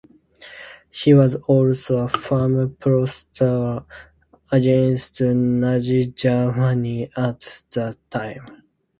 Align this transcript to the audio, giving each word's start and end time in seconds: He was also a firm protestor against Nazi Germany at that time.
He 0.89 1.13
was 1.13 1.35
also 1.35 1.97
a 1.99 2.09
firm 2.09 2.75
protestor 2.77 3.85
against 4.51 5.21
Nazi 5.21 6.07
Germany 6.07 7.11
at 7.15 7.63
that 7.73 7.97
time. 8.09 8.63